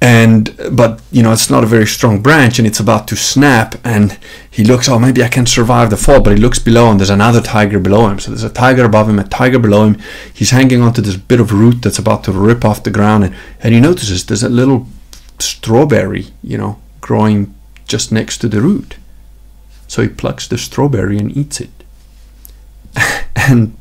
And 0.00 0.54
but 0.70 1.00
you 1.10 1.22
know 1.22 1.32
it's 1.32 1.48
not 1.48 1.64
a 1.64 1.66
very 1.66 1.86
strong 1.86 2.20
branch 2.20 2.58
and 2.58 2.66
it's 2.68 2.80
about 2.80 3.08
to 3.08 3.16
snap 3.16 3.74
and 3.84 4.18
he 4.50 4.62
looks 4.62 4.86
oh 4.86 4.98
maybe 4.98 5.22
i 5.22 5.28
can 5.28 5.46
survive 5.46 5.88
the 5.88 5.96
fall 5.96 6.20
but 6.20 6.34
he 6.34 6.38
looks 6.38 6.58
below 6.58 6.90
and 6.90 7.00
there's 7.00 7.08
another 7.08 7.40
tiger 7.40 7.78
below 7.78 8.08
him. 8.08 8.18
So 8.18 8.30
there's 8.30 8.42
a 8.42 8.50
tiger 8.50 8.84
above 8.84 9.08
him 9.08 9.18
a 9.18 9.24
tiger 9.24 9.58
below 9.58 9.86
him. 9.86 9.98
He's 10.34 10.50
hanging 10.50 10.82
onto 10.82 11.00
this 11.00 11.16
bit 11.16 11.40
of 11.40 11.52
root 11.52 11.80
that's 11.80 11.98
about 11.98 12.22
to 12.24 12.32
rip 12.32 12.66
off 12.66 12.82
the 12.82 12.90
ground 12.90 13.24
and, 13.24 13.34
and 13.60 13.72
he 13.72 13.80
notices 13.80 14.26
there's 14.26 14.42
a 14.42 14.50
little 14.50 14.86
strawberry 15.38 16.26
you 16.42 16.58
know 16.58 16.78
growing 17.00 17.54
just 17.88 18.12
next 18.12 18.38
to 18.38 18.48
the 18.48 18.60
root. 18.60 18.96
So 19.88 20.02
he 20.02 20.08
plucks 20.08 20.46
the 20.46 20.58
strawberry 20.58 21.18
and 21.18 21.34
eats 21.34 21.60
it. 21.60 21.70
And 23.36 23.76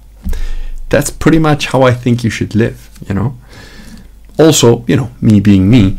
that's 0.94 1.10
pretty 1.10 1.40
much 1.40 1.66
how 1.68 1.82
i 1.82 1.92
think 1.92 2.24
you 2.24 2.30
should 2.30 2.54
live 2.54 2.88
you 3.08 3.16
know 3.16 3.36
also, 4.38 4.84
you 4.88 4.96
know, 4.96 5.12
me 5.22 5.40
being 5.40 5.70
me, 5.70 5.98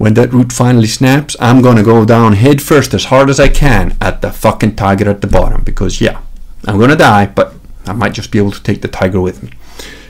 when 0.00 0.14
that 0.14 0.32
root 0.32 0.50
finally 0.52 0.86
snaps, 0.86 1.36
I'm 1.40 1.60
gonna 1.60 1.82
go 1.82 2.04
down 2.04 2.32
head 2.32 2.62
first 2.62 2.94
as 2.94 3.06
hard 3.06 3.28
as 3.28 3.38
I 3.38 3.48
can 3.48 3.96
at 4.00 4.22
the 4.22 4.32
fucking 4.32 4.76
tiger 4.76 5.10
at 5.10 5.20
the 5.20 5.26
bottom 5.26 5.62
because 5.62 6.00
yeah, 6.00 6.20
I'm 6.66 6.78
gonna 6.78 6.96
die, 6.96 7.26
but 7.26 7.54
I 7.86 7.92
might 7.92 8.14
just 8.14 8.30
be 8.30 8.38
able 8.38 8.52
to 8.52 8.62
take 8.62 8.80
the 8.80 8.88
tiger 8.88 9.20
with 9.20 9.42
me. 9.42 9.50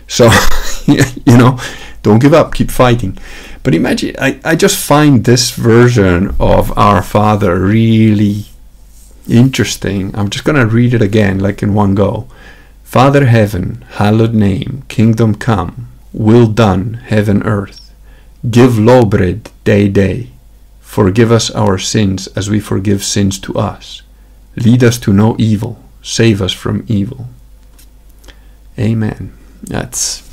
So, 0.07 0.31
you 0.87 1.37
know, 1.37 1.59
don't 2.03 2.21
give 2.21 2.33
up, 2.33 2.55
keep 2.55 2.71
fighting. 2.71 3.19
But 3.63 3.75
imagine, 3.75 4.15
I, 4.19 4.41
I 4.45 4.57
just 4.57 4.77
find 4.79 5.25
this 5.25 5.51
version 5.51 6.37
of 6.39 6.77
Our 6.79 7.03
Father 7.03 7.59
really 7.59 8.47
interesting. 9.29 10.15
I'm 10.17 10.31
just 10.31 10.45
gonna 10.45 10.67
read 10.67 10.95
it 10.95 11.03
again, 11.03 11.41
like 11.41 11.63
in 11.63 11.75
one 11.75 11.95
go. 11.95 12.29
Father 12.85 13.27
heaven, 13.27 13.85
hallowed 13.95 14.35
name, 14.35 14.85
kingdom 14.89 15.35
come 15.35 15.90
will 16.13 16.47
done, 16.47 16.95
heaven, 16.95 17.43
earth. 17.43 17.93
Give 18.49 18.79
low 18.79 19.05
bread 19.05 19.51
day, 19.65 19.89
day. 19.89 20.31
Forgive 20.81 21.31
us 21.31 21.51
our 21.51 21.79
sins 21.79 22.27
as 22.29 22.51
we 22.51 22.59
forgive 22.59 23.05
sins 23.05 23.39
to 23.41 23.55
us. 23.55 24.03
Lead 24.57 24.83
us 24.83 24.99
to 25.01 25.13
no 25.13 25.37
evil. 25.39 25.83
Save 26.03 26.43
us 26.43 26.53
from 26.53 26.85
evil. 26.89 27.29
Amen. 28.79 29.33
That's 29.63 30.29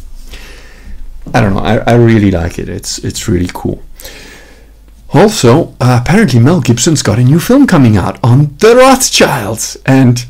I 1.33 1.41
don't 1.41 1.53
know. 1.53 1.59
I, 1.59 1.77
I 1.79 1.93
really 1.95 2.31
like 2.31 2.57
it. 2.59 2.69
It's 2.69 2.99
it's 2.99 3.27
really 3.27 3.49
cool. 3.53 3.83
Also, 5.13 5.75
uh, 5.79 5.99
apparently 6.01 6.39
Mel 6.39 6.61
Gibson's 6.61 7.01
got 7.01 7.19
a 7.19 7.23
new 7.23 7.39
film 7.39 7.65
coming 7.67 7.97
out 7.97 8.19
on 8.23 8.55
the 8.59 8.75
Rothschilds, 8.75 9.77
and 9.85 10.25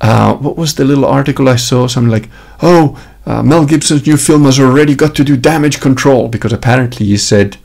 uh, 0.00 0.34
what 0.36 0.56
was 0.56 0.74
the 0.74 0.84
little 0.84 1.04
article 1.04 1.48
I 1.48 1.56
saw? 1.56 1.86
Something 1.86 2.10
like, 2.10 2.28
oh, 2.62 3.00
uh, 3.26 3.42
Mel 3.42 3.66
Gibson's 3.66 4.06
new 4.06 4.16
film 4.16 4.44
has 4.44 4.58
already 4.58 4.94
got 4.94 5.14
to 5.16 5.24
do 5.24 5.36
damage 5.36 5.80
control 5.80 6.28
because 6.28 6.52
apparently 6.52 7.06
he 7.06 7.16
said 7.16 7.58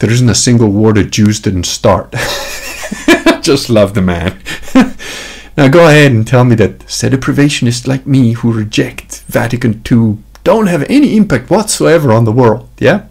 there 0.00 0.10
isn't 0.10 0.28
a 0.28 0.34
single 0.34 0.70
war 0.70 0.92
that 0.94 1.10
Jews 1.10 1.40
didn't 1.40 1.66
start. 1.66 2.12
Just 3.42 3.68
love 3.68 3.94
the 3.94 4.02
man. 4.02 4.40
now 5.56 5.68
go 5.68 5.86
ahead 5.86 6.12
and 6.12 6.26
tell 6.26 6.44
me 6.44 6.54
that 6.56 6.80
sedeprivationists 6.80 7.86
like 7.86 8.06
me 8.06 8.32
who 8.32 8.52
reject 8.52 9.22
Vatican 9.26 9.82
II 9.90 10.18
don't 10.42 10.66
have 10.66 10.84
any 10.84 11.16
impact 11.16 11.50
whatsoever 11.50 12.12
on 12.12 12.24
the 12.24 12.32
world. 12.32 12.68
Yeah? 12.78 13.06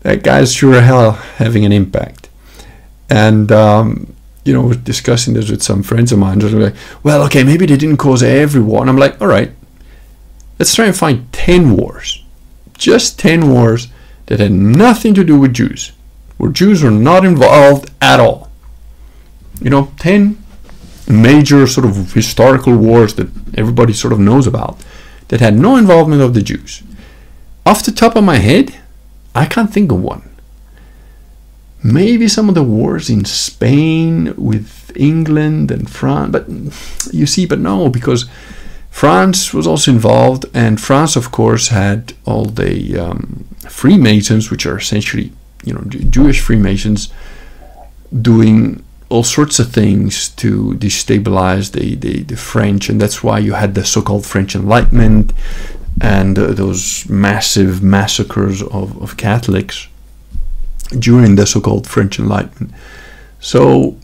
That 0.00 0.22
guy's 0.22 0.52
sure 0.54 0.80
hell 0.80 1.12
having 1.12 1.66
an 1.66 1.72
impact. 1.72 2.30
And, 3.10 3.52
um, 3.52 4.09
you 4.44 4.52
know, 4.52 4.72
discussing 4.72 5.34
this 5.34 5.50
with 5.50 5.62
some 5.62 5.82
friends 5.82 6.12
of 6.12 6.18
mine. 6.18 6.38
They're 6.38 6.50
like, 6.50 6.74
well, 7.02 7.22
okay, 7.24 7.44
maybe 7.44 7.66
they 7.66 7.76
didn't 7.76 7.98
cause 7.98 8.22
every 8.22 8.60
war. 8.60 8.80
And 8.80 8.90
I'm 8.90 8.96
like, 8.96 9.20
all 9.20 9.28
right, 9.28 9.52
let's 10.58 10.74
try 10.74 10.86
and 10.86 10.96
find 10.96 11.30
10 11.32 11.76
wars. 11.76 12.24
Just 12.76 13.18
10 13.18 13.50
wars 13.50 13.88
that 14.26 14.40
had 14.40 14.52
nothing 14.52 15.12
to 15.14 15.24
do 15.24 15.38
with 15.38 15.54
Jews, 15.54 15.92
where 16.38 16.50
Jews 16.50 16.82
were 16.82 16.90
not 16.90 17.24
involved 17.24 17.90
at 18.00 18.20
all. 18.20 18.50
You 19.60 19.70
know, 19.70 19.92
10 19.98 20.42
major 21.08 21.66
sort 21.66 21.86
of 21.86 22.12
historical 22.12 22.76
wars 22.76 23.14
that 23.14 23.28
everybody 23.58 23.92
sort 23.92 24.12
of 24.12 24.20
knows 24.20 24.46
about 24.46 24.78
that 25.28 25.40
had 25.40 25.54
no 25.54 25.76
involvement 25.76 26.22
of 26.22 26.34
the 26.34 26.42
Jews. 26.42 26.82
Off 27.66 27.84
the 27.84 27.92
top 27.92 28.16
of 28.16 28.24
my 28.24 28.36
head, 28.36 28.80
I 29.34 29.46
can't 29.46 29.72
think 29.72 29.92
of 29.92 30.00
one. 30.00 30.29
Maybe 31.82 32.28
some 32.28 32.48
of 32.48 32.54
the 32.54 32.62
wars 32.62 33.08
in 33.08 33.24
Spain 33.24 34.34
with 34.36 34.92
England 34.96 35.70
and 35.70 35.88
France, 35.88 36.32
but 36.32 36.48
you 37.14 37.26
see, 37.26 37.46
but 37.46 37.58
no, 37.58 37.88
because 37.88 38.26
France 38.90 39.54
was 39.54 39.66
also 39.66 39.90
involved, 39.90 40.44
and 40.52 40.80
France, 40.80 41.16
of 41.16 41.30
course, 41.30 41.68
had 41.68 42.12
all 42.26 42.44
the 42.44 42.98
um, 42.98 43.46
Freemasons, 43.68 44.50
which 44.50 44.66
are 44.66 44.76
essentially, 44.76 45.32
you 45.64 45.72
know, 45.72 45.82
Jewish 45.84 46.40
Freemasons, 46.40 47.10
doing 48.20 48.84
all 49.08 49.24
sorts 49.24 49.58
of 49.58 49.72
things 49.72 50.28
to 50.30 50.74
destabilize 50.74 51.72
the, 51.72 51.94
the, 51.94 52.22
the 52.24 52.36
French, 52.36 52.88
and 52.88 53.00
that's 53.00 53.22
why 53.22 53.38
you 53.38 53.54
had 53.54 53.74
the 53.74 53.84
so-called 53.84 54.26
French 54.26 54.54
Enlightenment 54.54 55.32
and 56.00 56.38
uh, 56.38 56.48
those 56.48 57.08
massive 57.08 57.82
massacres 57.82 58.62
of, 58.62 59.00
of 59.02 59.16
Catholics 59.16 59.88
during 60.98 61.36
the 61.36 61.46
so-called 61.46 61.86
French 61.86 62.18
Enlightenment. 62.18 62.74
So, 63.40 63.96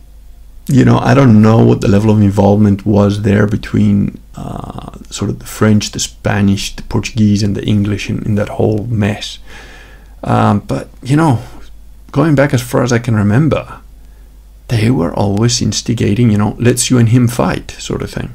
you 0.68 0.84
know, 0.84 0.98
I 0.98 1.14
don't 1.14 1.42
know 1.42 1.64
what 1.64 1.80
the 1.80 1.88
level 1.88 2.10
of 2.10 2.20
involvement 2.20 2.86
was 2.86 3.22
there 3.22 3.46
between 3.46 4.20
uh, 4.36 4.98
sort 5.10 5.30
of 5.30 5.38
the 5.38 5.46
French, 5.46 5.90
the 5.90 6.00
Spanish, 6.00 6.74
the 6.74 6.82
Portuguese, 6.84 7.42
and 7.42 7.54
the 7.54 7.64
English 7.64 8.08
in, 8.10 8.22
in 8.24 8.34
that 8.36 8.50
whole 8.50 8.84
mess. 8.86 9.38
Um, 10.22 10.60
but 10.60 10.88
you 11.02 11.16
know, 11.16 11.42
going 12.12 12.34
back 12.34 12.54
as 12.54 12.62
far 12.62 12.82
as 12.82 12.92
I 12.92 12.98
can 12.98 13.14
remember, 13.14 13.80
they 14.68 14.90
were 14.90 15.14
always 15.14 15.62
instigating, 15.62 16.30
you 16.30 16.38
know, 16.38 16.56
let's 16.58 16.90
you 16.90 16.98
and 16.98 17.10
him 17.10 17.28
fight, 17.28 17.70
sort 17.72 18.02
of 18.02 18.10
thing. 18.10 18.34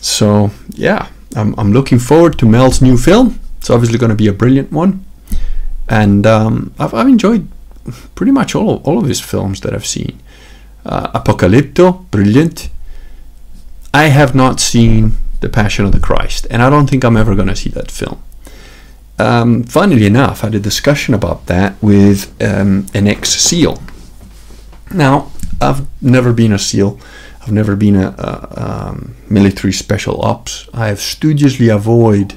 So, 0.00 0.50
yeah, 0.70 1.08
I'm, 1.34 1.54
I'm 1.58 1.72
looking 1.72 1.98
forward 1.98 2.38
to 2.38 2.46
Mel's 2.46 2.82
new 2.82 2.96
film. 2.96 3.40
It's 3.58 3.70
obviously 3.70 3.98
going 3.98 4.10
to 4.10 4.16
be 4.16 4.28
a 4.28 4.32
brilliant 4.32 4.70
one. 4.70 5.04
And 5.88 6.26
um, 6.26 6.74
I've, 6.78 6.94
I've 6.94 7.08
enjoyed 7.08 7.48
pretty 8.14 8.32
much 8.32 8.54
all 8.54 8.76
of, 8.76 8.86
all 8.86 8.98
of 8.98 9.06
his 9.06 9.20
films 9.20 9.60
that 9.62 9.74
I've 9.74 9.86
seen. 9.86 10.20
Uh, 10.84 11.10
Apocalypto, 11.18 12.10
brilliant. 12.10 12.68
I 13.94 14.04
have 14.04 14.34
not 14.34 14.60
seen 14.60 15.12
The 15.40 15.48
Passion 15.48 15.84
of 15.84 15.92
the 15.92 16.00
Christ, 16.00 16.46
and 16.50 16.62
I 16.62 16.70
don't 16.70 16.88
think 16.88 17.04
I'm 17.04 17.16
ever 17.16 17.34
going 17.34 17.48
to 17.48 17.56
see 17.56 17.70
that 17.70 17.90
film. 17.90 18.22
Um, 19.18 19.64
funnily 19.64 20.06
enough, 20.06 20.44
I 20.44 20.48
had 20.48 20.54
a 20.54 20.60
discussion 20.60 21.14
about 21.14 21.46
that 21.46 21.74
with 21.82 22.30
um, 22.42 22.86
an 22.94 23.08
ex 23.08 23.30
SEAL 23.30 23.82
now, 24.92 25.30
I've 25.60 25.86
never 26.02 26.32
been 26.32 26.52
a 26.52 26.58
SEAL. 26.58 26.98
I've 27.42 27.52
never 27.52 27.76
been 27.76 27.96
a, 27.96 28.14
a 28.18 28.88
um, 28.88 29.16
military 29.28 29.72
special 29.72 30.20
ops. 30.22 30.68
I 30.72 30.88
have 30.88 31.00
studiously 31.00 31.68
avoid 31.68 32.34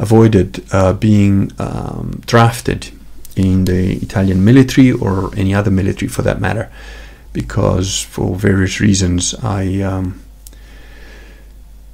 avoided 0.00 0.64
uh, 0.72 0.94
being 0.94 1.52
um, 1.58 2.22
drafted 2.26 2.88
in 3.36 3.66
the 3.66 3.96
Italian 3.98 4.44
military 4.44 4.90
or 4.90 5.32
any 5.36 5.54
other 5.54 5.70
military 5.70 6.08
for 6.08 6.22
that 6.22 6.40
matter, 6.40 6.72
because 7.32 8.02
for 8.02 8.34
various 8.34 8.80
reasons 8.80 9.34
I. 9.42 9.80
Um, 9.82 10.22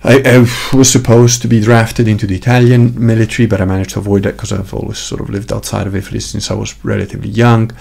I, 0.04 0.22
I, 0.24 0.76
was 0.76 0.92
supposed 0.92 1.42
to 1.42 1.48
be 1.48 1.60
drafted 1.60 2.06
into 2.06 2.28
the 2.28 2.36
Italian 2.36 2.94
military, 3.04 3.46
but 3.46 3.60
I 3.60 3.64
managed 3.64 3.90
to 3.90 3.98
avoid 3.98 4.22
that 4.22 4.34
because 4.34 4.52
I've 4.52 4.72
always 4.72 4.98
sort 4.98 5.20
of 5.20 5.30
lived 5.30 5.52
outside 5.52 5.88
of 5.88 5.96
Italy 5.96 6.20
since 6.20 6.48
I 6.48 6.54
was 6.54 6.84
relatively 6.84 7.30
young. 7.30 7.72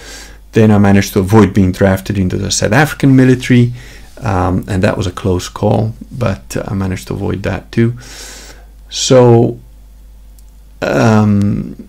Then 0.50 0.72
I 0.72 0.78
managed 0.78 1.12
to 1.12 1.20
avoid 1.20 1.54
being 1.54 1.70
drafted 1.70 2.18
into 2.18 2.36
the 2.36 2.50
South 2.50 2.72
African 2.72 3.14
military, 3.14 3.74
um, 4.22 4.64
and 4.66 4.82
that 4.82 4.96
was 4.96 5.06
a 5.06 5.12
close 5.12 5.48
call, 5.48 5.94
but 6.10 6.56
I 6.66 6.74
managed 6.74 7.06
to 7.08 7.14
avoid 7.14 7.44
that 7.44 7.70
too. 7.70 7.96
So 8.88 9.60
um, 10.82 11.88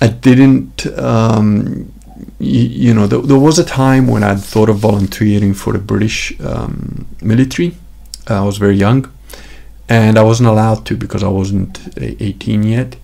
I 0.00 0.08
didn't, 0.08 0.86
um, 0.98 1.92
y- 2.38 2.46
you 2.84 2.94
know, 2.94 3.08
th- 3.08 3.24
there 3.24 3.38
was 3.38 3.58
a 3.58 3.64
time 3.64 4.06
when 4.06 4.22
I'd 4.22 4.40
thought 4.40 4.68
of 4.68 4.76
volunteering 4.78 5.54
for 5.54 5.72
the 5.72 5.78
British 5.78 6.38
um, 6.40 7.06
military. 7.20 7.74
I 8.28 8.42
was 8.42 8.58
very 8.58 8.76
young, 8.76 9.10
and 9.88 10.18
I 10.18 10.22
wasn't 10.22 10.48
allowed 10.48 10.84
to 10.86 10.96
because 10.96 11.22
I 11.22 11.28
wasn't 11.28 11.80
18 11.98 12.62
yet. 12.62 12.96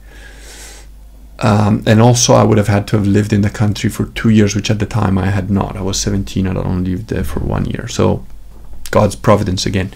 Um, 1.40 1.82
and 1.86 2.00
also, 2.00 2.34
I 2.34 2.44
would 2.44 2.58
have 2.58 2.68
had 2.68 2.86
to 2.88 2.96
have 2.96 3.06
lived 3.06 3.32
in 3.32 3.40
the 3.40 3.50
country 3.50 3.90
for 3.90 4.04
two 4.06 4.28
years, 4.28 4.54
which 4.54 4.70
at 4.70 4.78
the 4.78 4.86
time 4.86 5.18
I 5.18 5.26
had 5.30 5.50
not. 5.50 5.76
I 5.76 5.82
was 5.82 5.98
17 6.00 6.46
and 6.46 6.56
I 6.56 6.62
only 6.62 6.92
lived 6.92 7.08
there 7.08 7.24
for 7.24 7.40
one 7.40 7.64
year. 7.64 7.88
So, 7.88 8.24
God's 8.92 9.16
providence 9.16 9.66
again. 9.66 9.90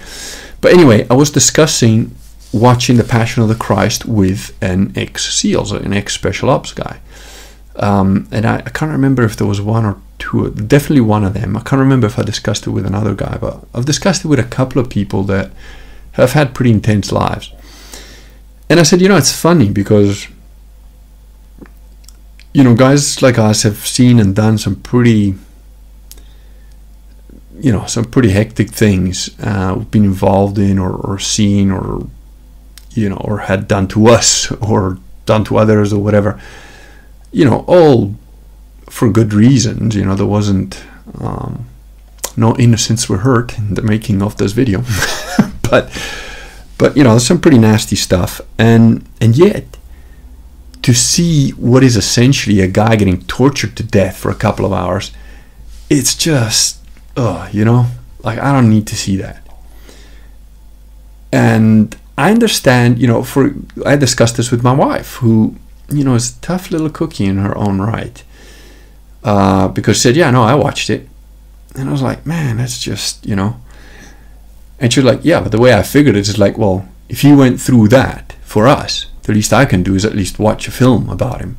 But 0.60 0.72
anyway, 0.72 1.06
I 1.08 1.14
was 1.14 1.30
discussing 1.30 2.16
watching 2.52 2.96
The 2.96 3.04
Passion 3.04 3.42
of 3.42 3.48
the 3.48 3.54
Christ 3.54 4.06
with 4.06 4.56
an 4.62 4.92
ex 4.96 5.32
SEAL, 5.32 5.74
an 5.74 5.92
ex 5.92 6.14
Special 6.14 6.50
Ops 6.50 6.72
guy. 6.72 7.00
Um, 7.76 8.28
and 8.32 8.44
I, 8.44 8.56
I, 8.56 8.70
can't 8.70 8.90
remember 8.90 9.22
if 9.22 9.36
there 9.36 9.46
was 9.46 9.60
one 9.60 9.84
or 9.84 10.00
two, 10.18 10.50
definitely 10.50 11.02
one 11.02 11.22
of 11.22 11.34
them. 11.34 11.56
I 11.56 11.60
can't 11.60 11.78
remember 11.78 12.08
if 12.08 12.18
I 12.18 12.22
discussed 12.22 12.66
it 12.66 12.70
with 12.70 12.84
another 12.84 13.14
guy, 13.14 13.38
but 13.40 13.64
I've 13.72 13.84
discussed 13.84 14.24
it 14.24 14.28
with 14.28 14.40
a 14.40 14.44
couple 14.44 14.82
of 14.82 14.90
people 14.90 15.22
that 15.24 15.52
have 16.12 16.32
had 16.32 16.56
pretty 16.56 16.72
intense 16.72 17.12
lives. 17.12 17.52
And 18.68 18.80
I 18.80 18.82
said, 18.82 19.00
you 19.00 19.08
know, 19.08 19.16
it's 19.16 19.32
funny 19.32 19.70
because 19.70 20.26
you 22.52 22.64
know, 22.64 22.74
guys 22.74 23.22
like 23.22 23.38
us 23.38 23.62
have 23.62 23.76
seen 23.86 24.18
and 24.18 24.34
done 24.34 24.58
some 24.58 24.74
pretty, 24.74 25.34
you 27.60 27.70
know, 27.70 27.86
some 27.86 28.04
pretty 28.04 28.30
hectic 28.30 28.70
things. 28.70 29.30
Uh, 29.40 29.76
been 29.76 30.04
involved 30.04 30.58
in 30.58 30.78
or, 30.78 30.92
or 30.92 31.18
seen 31.18 31.70
or, 31.70 32.08
you 32.92 33.08
know, 33.08 33.16
or 33.16 33.38
had 33.38 33.68
done 33.68 33.88
to 33.88 34.08
us 34.08 34.50
or 34.52 34.98
done 35.26 35.44
to 35.44 35.58
others 35.58 35.92
or 35.92 36.02
whatever. 36.02 36.40
You 37.30 37.44
know, 37.44 37.64
all 37.66 38.14
for 38.88 39.10
good 39.10 39.32
reasons. 39.32 39.94
You 39.94 40.04
know, 40.04 40.14
there 40.14 40.26
wasn't 40.26 40.82
um, 41.20 41.66
no 42.36 42.56
innocents 42.56 43.08
were 43.08 43.18
hurt 43.18 43.58
in 43.58 43.74
the 43.74 43.82
making 43.82 44.22
of 44.22 44.36
this 44.36 44.52
video, 44.52 44.82
but 45.70 45.90
but 46.78 46.96
you 46.96 47.04
know, 47.04 47.10
there's 47.10 47.26
some 47.26 47.40
pretty 47.40 47.58
nasty 47.58 47.96
stuff, 47.96 48.40
and 48.58 49.06
and 49.20 49.36
yet 49.36 49.76
to 50.82 50.94
see 50.94 51.50
what 51.50 51.84
is 51.84 51.96
essentially 51.96 52.60
a 52.60 52.66
guy 52.66 52.96
getting 52.96 53.22
tortured 53.24 53.76
to 53.76 53.82
death 53.82 54.16
for 54.16 54.30
a 54.30 54.34
couple 54.34 54.64
of 54.64 54.72
hours, 54.72 55.12
it's 55.90 56.14
just, 56.14 56.80
oh, 57.16 57.46
you 57.52 57.64
know, 57.64 57.86
like 58.20 58.38
I 58.38 58.52
don't 58.52 58.70
need 58.70 58.86
to 58.86 58.96
see 58.96 59.16
that. 59.16 59.46
And 61.30 61.94
I 62.18 62.32
understand, 62.32 62.98
you 62.98 63.06
know, 63.06 63.22
for 63.22 63.54
I 63.86 63.94
discussed 63.94 64.36
this 64.36 64.50
with 64.50 64.64
my 64.64 64.72
wife, 64.72 65.14
who, 65.16 65.54
you 65.88 66.02
know, 66.02 66.16
is 66.16 66.36
a 66.36 66.40
tough 66.40 66.72
little 66.72 66.90
cookie 66.90 67.26
in 67.26 67.38
her 67.38 67.56
own 67.56 67.80
right, 67.80 68.24
uh, 69.22 69.68
because 69.68 69.96
she 69.96 70.02
said, 70.02 70.16
yeah, 70.16 70.30
no, 70.32 70.42
I 70.42 70.56
watched 70.56 70.90
it, 70.90 71.08
and 71.76 71.88
I 71.88 71.92
was 71.92 72.02
like, 72.02 72.26
man, 72.26 72.56
that's 72.56 72.80
just, 72.80 73.24
you 73.24 73.36
know, 73.36 73.60
and 74.80 74.92
she 74.92 74.98
was 75.00 75.12
like, 75.12 75.24
yeah, 75.24 75.40
but 75.40 75.52
the 75.52 75.60
way 75.60 75.72
I 75.72 75.84
figured 75.84 76.16
it 76.16 76.28
is 76.28 76.38
like, 76.38 76.58
well, 76.58 76.88
if 77.08 77.22
he 77.22 77.32
went 77.32 77.60
through 77.60 77.88
that 77.88 78.34
for 78.42 78.66
us, 78.66 79.06
the 79.22 79.32
least 79.32 79.52
I 79.52 79.64
can 79.64 79.84
do 79.84 79.94
is 79.94 80.04
at 80.04 80.16
least 80.16 80.40
watch 80.40 80.66
a 80.66 80.72
film 80.72 81.08
about 81.08 81.40
him. 81.40 81.56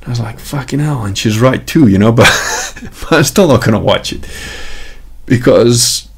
And 0.00 0.06
I 0.06 0.10
was 0.10 0.20
like, 0.20 0.38
fucking 0.38 0.80
hell, 0.80 1.04
and 1.04 1.16
she's 1.16 1.40
right 1.40 1.66
too, 1.66 1.88
you 1.88 1.98
know, 1.98 2.12
but, 2.12 2.28
but 2.82 3.12
I'm 3.12 3.24
still 3.24 3.48
not 3.48 3.60
going 3.60 3.72
to 3.72 3.78
watch 3.78 4.12
it. 4.12 4.28
Because 5.24 6.08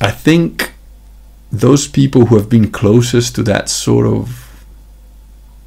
I 0.00 0.10
think 0.10 0.65
those 1.60 1.86
people 1.88 2.26
who 2.26 2.36
have 2.36 2.48
been 2.48 2.70
closest 2.70 3.34
to 3.36 3.42
that 3.44 3.68
sort 3.68 4.06
of 4.06 4.64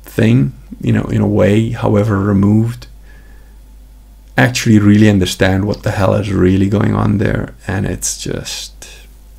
thing, 0.03 0.53
you 0.81 0.93
know, 0.93 1.03
in 1.05 1.21
a 1.21 1.27
way, 1.27 1.69
however 1.71 2.19
removed, 2.19 2.87
actually 4.37 4.79
really 4.79 5.09
understand 5.09 5.65
what 5.65 5.83
the 5.83 5.91
hell 5.91 6.13
is 6.13 6.31
really 6.31 6.69
going 6.69 6.93
on 6.93 7.17
there. 7.17 7.53
And 7.67 7.85
it's 7.85 8.17
just, 8.17 8.87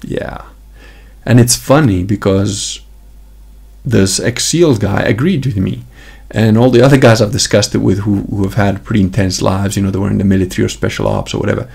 yeah, 0.02 0.42
And 1.24 1.38
it's 1.38 1.56
funny 1.56 2.02
because 2.02 2.80
this 3.84 4.20
ex 4.20 4.44
SEALs 4.44 4.78
guy 4.78 5.02
agreed 5.02 5.46
with 5.46 5.56
me. 5.56 5.84
And 6.30 6.56
all 6.56 6.70
the 6.70 6.82
other 6.82 6.96
guys 6.96 7.20
I've 7.20 7.32
discussed 7.32 7.74
it 7.74 7.78
with 7.78 8.00
who, 8.00 8.22
who 8.22 8.44
have 8.44 8.54
had 8.54 8.84
pretty 8.84 9.00
intense 9.00 9.42
lives, 9.42 9.76
you 9.76 9.82
know, 9.82 9.90
they 9.90 9.98
were 9.98 10.10
in 10.10 10.18
the 10.18 10.24
military 10.24 10.64
or 10.64 10.68
special 10.68 11.08
ops 11.08 11.34
or 11.34 11.40
whatever, 11.40 11.68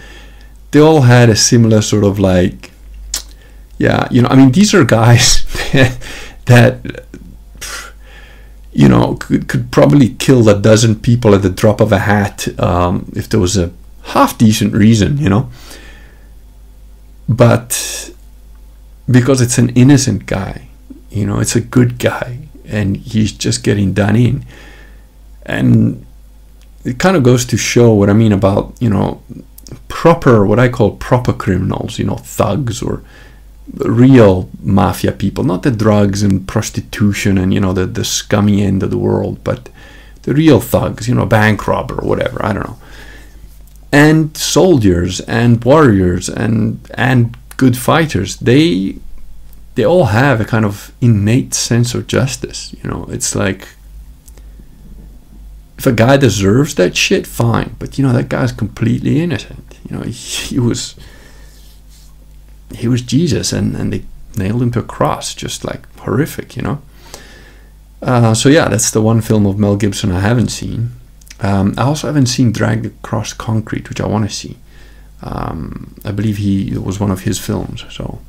they 0.72 0.80
all 0.80 1.02
had 1.02 1.30
a 1.30 1.36
similar 1.36 1.82
sort 1.82 2.04
of 2.04 2.20
like, 2.20 2.72
yeah, 3.78 4.08
you 4.10 4.22
know, 4.22 4.30
I 4.30 4.36
mean, 4.36 4.52
these 4.52 4.74
are 4.74 4.84
guys 4.84 5.44
that, 6.46 7.06
you 8.72 8.88
know, 8.88 9.16
could, 9.16 9.48
could 9.48 9.72
probably 9.72 10.10
kill 10.10 10.48
a 10.50 10.60
dozen 10.60 11.00
people 11.00 11.36
at 11.36 11.42
the 11.42 11.50
drop 11.50 11.82
of 11.82 11.92
a 11.92 12.00
hat 12.00 12.48
um, 12.60 13.12
if 13.16 13.28
there 13.30 13.40
was 13.40 13.58
a 13.58 13.72
half 14.04 14.38
decent 14.38 14.74
reason, 14.74 15.18
you 15.18 15.30
know. 15.30 15.50
But 17.28 18.14
because 19.10 19.42
it's 19.42 19.58
an 19.58 19.70
innocent 19.70 20.26
guy, 20.26 20.68
you 21.10 21.26
know, 21.26 21.40
it's 21.40 21.56
a 21.56 21.62
good 21.62 22.00
guy, 22.00 22.48
and 22.66 22.98
he's 22.98 23.32
just 23.32 23.64
getting 23.64 23.94
done 23.94 24.16
in. 24.16 24.46
And 25.44 26.06
it 26.84 27.00
kind 27.00 27.18
of 27.18 27.24
goes 27.24 27.46
to 27.46 27.58
show 27.58 27.94
what 27.94 28.10
I 28.10 28.14
mean 28.14 28.32
about, 28.32 28.74
you 28.80 28.90
know, 28.90 29.22
proper, 29.88 30.46
what 30.46 30.60
I 30.60 30.70
call 30.70 30.98
proper 30.98 31.34
criminals, 31.34 32.00
you 32.00 32.06
know, 32.06 32.18
thugs 32.18 32.82
or 32.82 33.04
real 33.74 34.50
mafia 34.62 35.12
people, 35.12 35.44
not 35.44 35.64
the 35.64 35.72
drugs 35.72 36.24
and 36.24 36.48
prostitution 36.48 37.38
and, 37.38 37.54
you 37.54 37.60
know, 37.60 37.74
the, 37.74 37.86
the 37.86 38.06
scummy 38.06 38.62
end 38.62 38.84
of 38.84 38.92
the 38.92 38.98
world, 38.98 39.44
but 39.44 39.70
the 40.24 40.34
real 40.34 40.60
thugs, 40.60 41.08
you 41.08 41.16
know, 41.16 41.26
bank 41.26 41.68
robber 41.68 42.00
or 42.02 42.08
whatever, 42.08 42.44
I 42.46 42.54
don't 42.54 42.68
know. 42.68 42.78
And 43.92 44.36
soldiers 44.36 45.22
and 45.22 45.64
warriors 45.64 46.28
and 46.28 46.80
and 46.96 47.38
good 47.56 47.78
fighters, 47.78 48.38
they 48.38 48.98
they 49.76 49.86
all 49.86 50.06
have 50.06 50.42
a 50.42 50.46
kind 50.46 50.66
of 50.66 50.92
innate 51.00 51.54
sense 51.54 51.94
of 51.94 52.08
justice. 52.08 52.74
You 52.74 52.90
know, 52.90 53.08
it's 53.10 53.36
like 53.36 53.70
if 55.78 55.86
a 55.86 55.92
guy 55.92 56.18
deserves 56.18 56.76
that 56.76 56.98
shit, 56.98 57.28
fine. 57.28 57.76
But 57.80 57.98
you 57.98 58.06
know, 58.06 58.14
that 58.14 58.30
guy's 58.30 58.52
completely 58.52 59.22
innocent. 59.22 59.78
You 59.88 59.98
know, 59.98 60.04
he, 60.04 60.12
he 60.56 60.60
was 60.60 60.96
he 62.76 62.88
was 62.88 63.02
Jesus, 63.02 63.54
and 63.54 63.76
and 63.76 63.92
they 63.94 64.04
nailed 64.38 64.62
him 64.62 64.72
to 64.72 64.80
a 64.80 64.84
cross, 64.84 65.34
just 65.34 65.64
like 65.64 65.88
horrific. 66.00 66.56
You 66.56 66.62
know. 66.64 66.82
Uh, 68.02 68.34
so 68.34 68.50
yeah, 68.50 68.68
that's 68.68 68.92
the 68.92 69.02
one 69.02 69.22
film 69.22 69.46
of 69.46 69.58
Mel 69.58 69.76
Gibson 69.76 70.12
I 70.12 70.20
haven't 70.20 70.50
seen. 70.50 70.92
Um, 71.40 71.74
I 71.78 71.84
also 71.84 72.08
haven't 72.08 72.28
seen 72.28 72.52
Dragged 72.52 72.86
Across 72.86 73.34
Concrete, 73.34 73.90
which 73.90 74.00
I 74.00 74.08
want 74.08 74.30
to 74.30 74.36
see. 74.36 74.58
Um, 75.22 75.96
I 76.06 76.12
believe 76.12 76.38
he 76.38 76.72
it 76.72 76.84
was 76.84 77.00
one 77.00 77.12
of 77.12 77.22
his 77.22 77.40
films. 77.40 77.84
So 77.90 78.20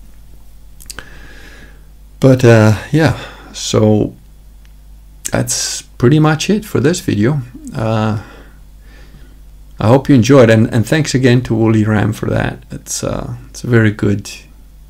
but 2.20 2.44
uh, 2.44 2.76
yeah 2.92 3.18
so 3.52 4.14
that's 5.30 5.82
pretty 5.82 6.18
much 6.18 6.50
it 6.50 6.64
for 6.64 6.80
this 6.80 7.00
video 7.00 7.40
uh, 7.74 8.22
I 9.78 9.88
hope 9.88 10.08
you 10.08 10.14
enjoyed 10.14 10.48
and, 10.48 10.72
and 10.72 10.86
thanks 10.86 11.14
again 11.14 11.42
to 11.42 11.54
Wooly 11.54 11.84
Ram 11.84 12.12
for 12.12 12.30
that. 12.30 12.62
It's 12.70 13.04
uh, 13.04 13.36
it's 13.50 13.62
a 13.62 13.66
very 13.66 13.90
good 13.90 14.30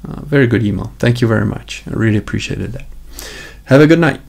uh, 0.07 0.21
very 0.23 0.47
good 0.47 0.63
email. 0.63 0.93
Thank 0.99 1.21
you 1.21 1.29
very 1.29 1.45
much. 1.45 1.83
I 1.89 1.93
really 1.95 2.19
appreciated 2.19 2.73
that. 2.73 2.87
Have 3.65 3.81
a 3.81 3.87
good 3.87 3.99
night 3.99 4.21